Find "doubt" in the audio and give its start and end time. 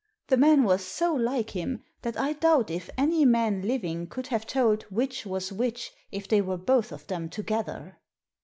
2.33-2.71